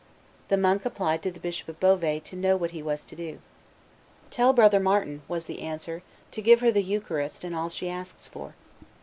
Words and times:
The 0.47 0.57
monk 0.57 0.83
applied 0.83 1.21
to 1.21 1.31
the 1.31 1.39
Bishop 1.39 1.69
of 1.69 1.79
Beauvais 1.79 2.21
to 2.21 2.35
know 2.35 2.57
what 2.57 2.71
he 2.71 2.81
was 2.81 3.05
to 3.05 3.15
do. 3.15 3.37
"Tell 4.31 4.51
brother 4.51 4.79
Martin," 4.79 5.21
was 5.27 5.45
the 5.45 5.61
answer, 5.61 6.01
"to 6.31 6.41
give 6.41 6.61
her 6.61 6.71
the 6.71 6.81
eucharist 6.81 7.43
and 7.43 7.55
all 7.55 7.69
she 7.69 7.87
asks 7.87 8.25
for." 8.25 8.55